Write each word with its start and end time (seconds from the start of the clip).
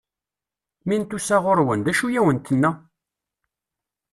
Mi 0.85 0.95
n-tusa 1.01 1.37
ɣur-wen, 1.43 1.79
d 1.85 1.87
acu 1.91 2.05
i 2.09 2.19
awen-tenna? 2.19 2.71